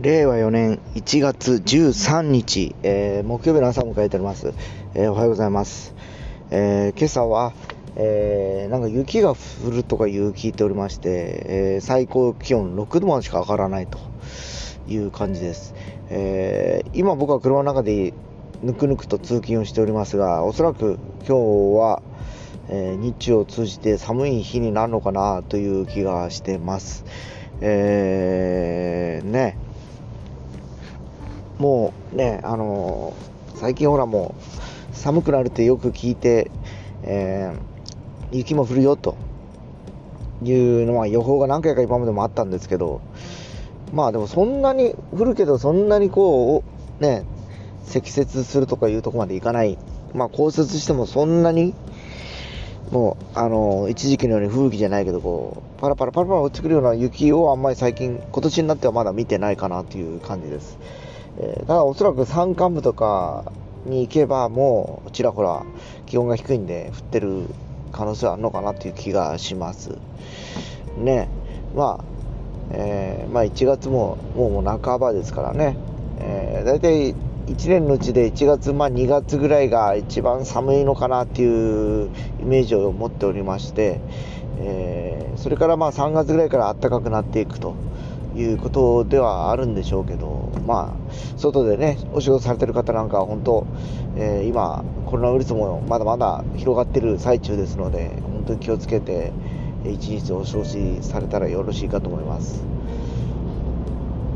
[0.00, 4.54] 令和4年1月13日、えー、木曜日の朝を迎えております。
[4.94, 5.92] えー、おはようございます。
[6.52, 7.52] えー、今朝は、
[7.96, 13.98] えー、なんか雪が降るとかいう聞いておりまして、え、最高気温6度までしか上がらないと
[14.86, 15.74] いう感じです。
[16.10, 18.14] え、今僕は車の中で
[18.62, 22.02] ぬくぬくと通勤をしておりますが、おそらく今日は、
[22.68, 27.04] え、日中を通じて寒い日になるのかなという気がしてます。
[27.60, 29.58] え、ね、
[31.58, 34.34] もうね、あのー、最近ほらも
[34.92, 36.50] う寒くなるってよく聞いて、
[37.02, 39.16] えー、雪も降るよと
[40.42, 43.00] いうのは予報が何回か今までもあったんですけど、
[43.92, 46.62] まあでもそんなに降るけど、そんなにこ
[47.00, 47.24] う、ね、
[47.84, 49.78] 積雪するとかいうとこまでいかない。
[50.14, 51.74] まあ降雪してもそんなに、
[52.92, 60.78] もう、あの、一時期のように吹雪じゃないけど、こう、パラパラパラパラ落ちてくるような雪をあんまり最近、今年になってはまだ見てないかなという感じです。
[61.40, 63.52] えー、ただおそらく山間部とか
[63.86, 65.64] に行けばもうちらほら
[66.06, 67.44] 気温が低いんで降ってる
[67.92, 69.96] 可能性はあるのかなっていう気がします。
[70.98, 71.28] ね。
[71.74, 72.04] まあ、
[72.72, 75.76] えー、まあ1月ももう半ばですからね、
[76.18, 77.14] えー、大体
[77.46, 82.10] 1年のうちで1月、まあ、2月ぐらいが一番寒いのかなっていう
[82.42, 84.00] イメージを持っておりまして、
[84.60, 87.74] えー、それからまあ3月ぐらいから暖かくなっていくと。
[88.38, 93.66] いうことではあるんでしょうけど、まあ、外でね、お仕事されてる方なんかは本当、
[94.16, 99.32] えー、今、コロナウイルスもまだまだ広がってる最中ですので、本当に気をつけて、
[99.84, 102.64] 一日お過ごしされたらよろしいかと思います。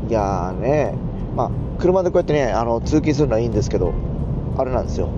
[0.09, 0.93] いやーね、
[1.35, 3.93] まあ、車でこうやってね、あの通勤するのはいいんですけど、
[4.57, 5.09] あれなんですよ。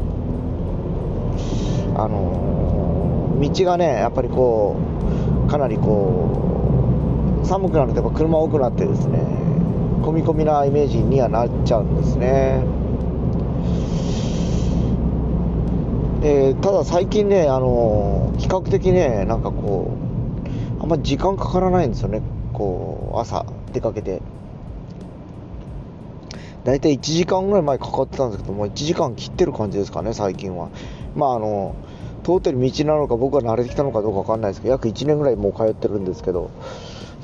[1.96, 4.76] あの、道がね、やっぱりこ
[5.46, 6.55] う、かなりこう、
[7.46, 9.20] 寒くなるとやっぱ車多くなってですね
[10.02, 12.64] 込み込みなイメージにはなっちゃうんですね。
[16.22, 19.94] でただ最近ねあの比較的ねなんかこ
[20.80, 22.22] うあんま時間かからないんですよね。
[22.54, 24.22] こう朝出かけて。
[26.64, 30.70] 大体1時間ぐらい前かかってたんですけどもう1時間切ってる感じですかね最近は。
[31.16, 31.76] まああの
[32.24, 36.50] 通ってる道なのか僕は慣れてきたのかどうか分かんないですけど約1年ぐらいもう通ってるんですけど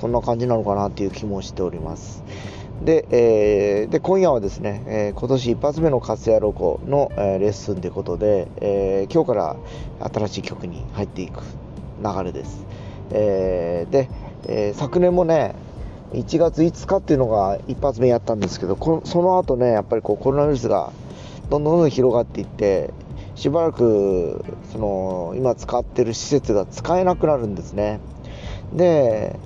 [0.01, 2.23] そんな感じなのかなっていう気もしております。
[2.83, 9.55] で、えー、で今夜はですね、えー、今年一発目のカスヤロコの、えー、レッスンということで、え今日から
[10.11, 11.43] 新しい曲に入っていく
[12.03, 12.65] 流れです。
[13.11, 14.09] えで、
[14.47, 15.53] え昨年もね、
[16.13, 18.75] 1月5日っていうのが一発目やったんですけど、
[19.05, 20.91] その後ね、やっぱりこうコロナウイルスが
[21.51, 22.91] どんどんどんどん広がっていって、
[23.35, 27.99] しばらくその今使ってる施設が使えなくなるんですね。
[28.73, 29.39] で、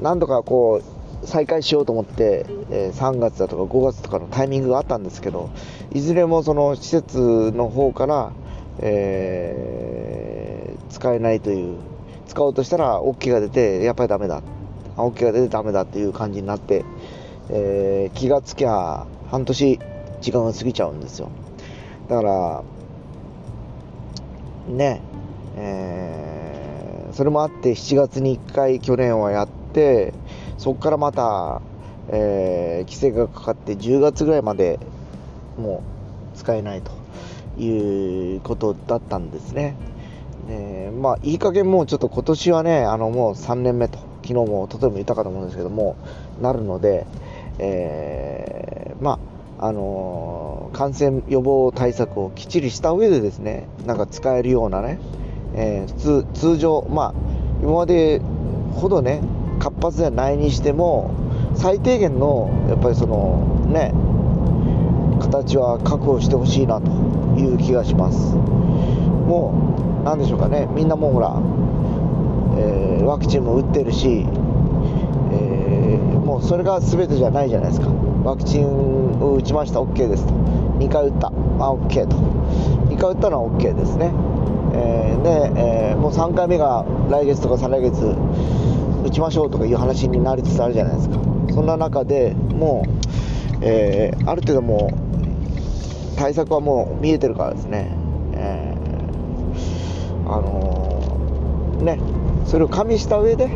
[0.00, 5.50] 何度かこう再開しようと思って、え3月だとか5月とかのタイミングがあったんですけど
[5.92, 8.32] いずれもその施設の方から、
[8.80, 11.78] えー、使えないという
[12.26, 14.42] 使おうとしたら OK が出てやっぱりダメだ。
[14.96, 16.84] OK が出てダメだっていう感じになって、
[17.50, 19.80] えー、気がつきゃ半年
[20.20, 21.30] 時間が過ぎちゃうんですよ。
[22.08, 22.62] だから
[24.68, 25.00] ね
[25.56, 30.14] えー、それもあって7月に1回去年はやってって
[30.56, 31.60] そこからまた、
[32.08, 34.78] えー、規制がかかって10月ぐらいまで
[35.58, 35.82] も
[36.34, 36.92] う使えないと
[37.60, 39.74] いうことだったんですね。
[40.48, 45.96] でまあいい加減もうちょっと今年はねあのもう3年目と昨日もとても言ったかと思うんですけども
[46.40, 47.06] なるので、
[47.58, 49.18] えー、ま
[49.58, 54.98] ああのー、感染予防対策をきっちりした上でですねなんか使えるようなね、
[55.54, 57.14] えー、通常まあ
[57.62, 58.20] 今まで
[58.74, 59.22] ほどね
[59.58, 61.10] 活発ではないにしても
[61.54, 63.92] 最低限のやっぱりそのね
[65.20, 66.90] 形は確保してほしいなと
[67.38, 68.34] いう気がします。
[68.34, 69.54] も
[70.02, 70.66] う何でしょうかね。
[70.74, 71.34] みんなもうほら、
[72.58, 74.26] えー、ワクチンも打ってるし、
[75.32, 77.88] えー、もうそれが全てじゃないじゃないですか。
[78.24, 80.32] ワクチンを打ちました OK ですと。
[80.78, 81.28] 2回打った。
[81.28, 82.16] あ OK と。
[82.88, 84.12] 2回打ったのは OK ですね、
[84.74, 88.14] えー、で、え、もう3回目が来月とか再来月
[89.04, 91.18] 打ちましょうとかいう話になりつつあるじゃないですか。
[91.52, 97.90] そんな中でもう、えー、ある程度もう対策はもう見えてるからですね、
[98.32, 102.00] えー、あのー、ね
[102.46, 103.46] それを加味した上で、え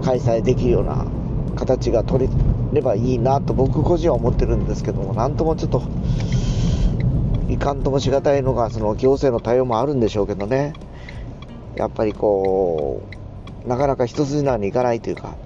[0.00, 1.06] ー、開催できるような
[1.56, 2.34] 形が取れ
[2.72, 5.82] ればいいなと僕個人は思ってるんですけどもなんともちょっと
[7.62, 10.72] いかんともしがたいのがその行政の対応もあるんでしょうけどね。
[11.76, 13.00] やっぱりこ
[13.64, 15.36] うなかなか一筋縄にいかないというか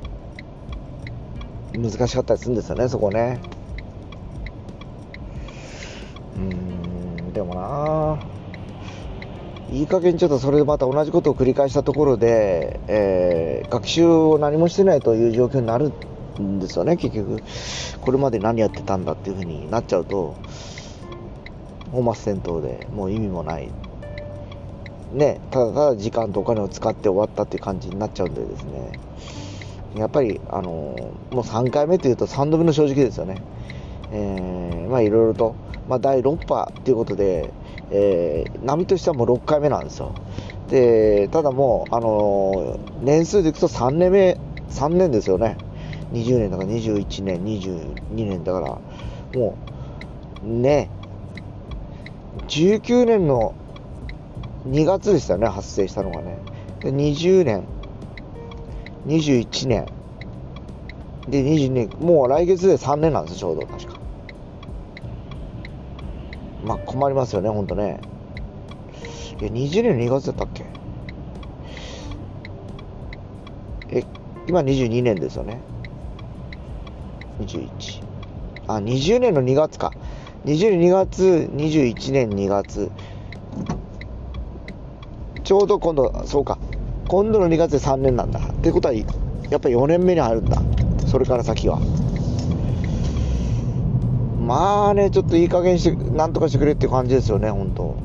[1.74, 3.38] 難しかったりするんですよねそこね。
[6.36, 8.18] うんでもな。
[9.76, 15.92] いい加減ちょっとそれでまた同じことを繰り返したところで、えー、学習を何もしてないという状況になる
[16.40, 17.42] んですよね結局。
[18.00, 20.34] これまで何やってたんだっていうふうになっちゃうと。
[21.90, 23.70] 本末転倒でもう意味もない。
[25.12, 28.92] ねただただ時間とお金を使って終わったっていう感じになっちゃうんでですね。
[29.94, 33.36] やっぱりあのもう3回目というと3度目の正直ですよね。
[34.12, 35.54] えー、まあいろいろと、
[35.88, 37.50] まあ、第6波ということで、
[37.90, 40.14] えー、波としてはもう6回目なんですよ。
[40.68, 44.38] でただもう、あの、年数でいくと3年目
[44.70, 45.56] 3年ですよね。
[46.12, 48.78] 20年だから21年22年だから
[49.34, 49.56] も
[50.44, 50.88] うね
[52.48, 53.54] 19年の
[54.68, 56.38] 2月でしたよね発生したのがね。
[56.80, 57.64] で20年。
[59.06, 59.86] 21年。
[61.28, 61.88] で22年。
[62.00, 63.98] もう来月で3年なんですちょうど確か。
[66.64, 68.00] まあ困りますよねほんとね。
[69.40, 70.64] いや20年の2月だったっけ？
[73.90, 74.04] え
[74.48, 75.60] 今22年ですよね。
[77.40, 78.02] 21
[78.68, 79.92] あ20年の2月か。
[80.44, 82.90] 22月21年2月。
[85.42, 86.58] ちょうど今度そうか。
[87.08, 88.40] 今度の2月で3年なんだ。
[88.40, 90.60] ってことはやっぱり4年目に入るんだ。
[91.06, 91.80] それから先は。
[94.46, 97.96] まあねちょっといい加減してなんとかしてくれって感じですよね本当。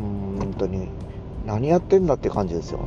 [0.00, 0.88] うん本当に。
[1.46, 2.80] 何やってんだって感じですよ。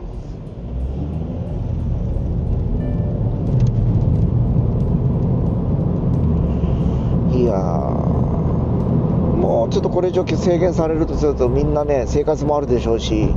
[9.72, 13.30] ちょっとこれ以上制限されるとするとみんなね生活もあるでしょうし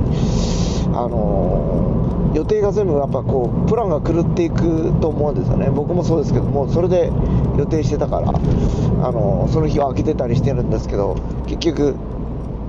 [0.93, 5.69] あの予定が全部やっぱこうプランが狂っていくと思うんですよね。
[5.69, 7.11] 僕もそうですけどもそれで
[7.57, 11.15] 予定してたからあのその日は空けてたりしてるんですけど
[11.47, 11.95] 結局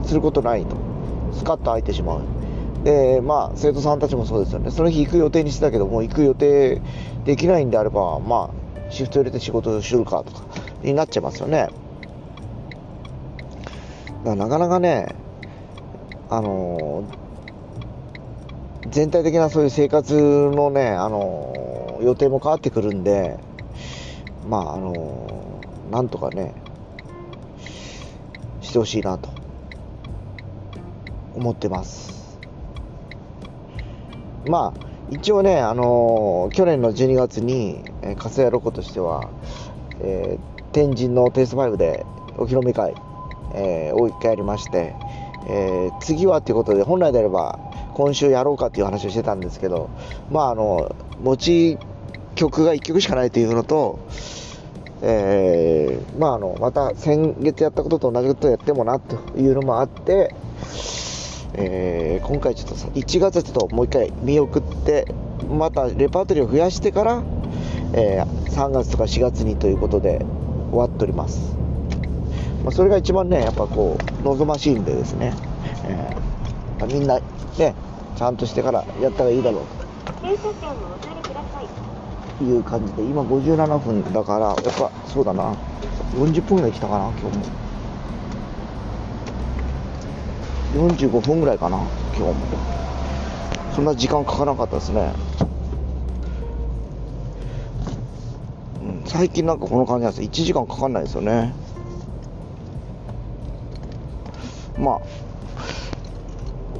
[0.04, 0.76] することないと。
[1.32, 2.20] スカッと空いてしまう。
[2.84, 4.70] でまあ生徒さんたちもそうですよね。
[4.70, 6.80] その日行く予定にしてたけども行く予定
[7.24, 10.44] できないんであればまあシフト入れて仕事をするかとか
[10.82, 11.68] になっちゃいますよね。
[14.26, 15.14] からなかなかね
[16.28, 17.04] あの
[18.90, 23.38] 全体的なそういう生活のね、あの予定も変わってくるんで、
[24.48, 26.54] まあ、あのなんとかね、
[28.60, 29.28] してほしいなと
[31.34, 32.38] 思ってます。
[34.48, 39.28] まあ、一応ね、あの去年の12月に、えー、カロコとしては、
[40.00, 42.06] えー、天神のテイスト5で
[42.38, 42.94] お披露目会、
[43.56, 44.94] えー、を1回やりまして、
[45.48, 47.58] えー、次はということで、本来であれば、
[47.94, 49.90] 今週やろうかっていう話をしてたんですけど、
[50.30, 51.78] まあ、あの、持ち
[52.34, 53.98] 曲が1曲しかないというのと、
[55.02, 60.34] えー、まあ、あの、また先月やったことと同じことをやってもなというのもあって、
[61.54, 65.06] えー、今回ちょっと1月ちょっともう一回見送って、
[65.48, 67.22] またレパートリーを増やしてから、
[67.94, 70.24] えー、3月とか4月にということで
[70.70, 71.55] 終わっております。
[72.64, 75.34] まあ、それが一番ね、やっぱこう、望ましいんでですね、
[75.84, 77.20] えー、みんな
[77.58, 77.74] ね、
[78.16, 79.62] ちゃんとしてからやったらいいだろう。
[82.38, 85.54] という感じで今57分だからやっぱそうだな。
[86.14, 87.44] 40分ぐらい来たかな今日も。
[90.90, 91.78] 45分ぐらいかな
[92.14, 92.76] 今日も。
[93.74, 95.12] そんな時間かからなかったですね、
[98.82, 101.52] うん、最近なんかこの感じなんです1時間かかんないですよね。
[104.78, 105.00] まあ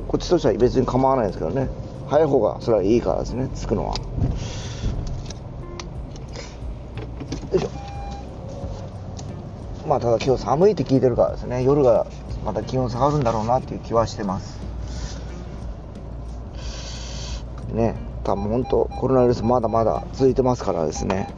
[0.09, 1.69] こっちとしては別に構わないですけどね。
[2.09, 3.97] 早い方がそれはいいからですね着くのは。
[3.97, 4.03] よ
[7.55, 7.71] いしょ。
[9.88, 11.62] まあただ今日寒いって聞いてるからですね。
[11.65, 12.07] 夜が
[12.45, 14.61] また気温下がるんだろうなっていう気はしてます。
[17.73, 21.29] ね多分本当コロナウイルスまだまだ続いてますからですね。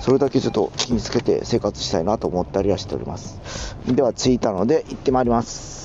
[0.00, 3.76] それだけちょっと気につけて生活したいなと思ったりはしております。
[3.86, 5.81] では着いたので行ってまいります。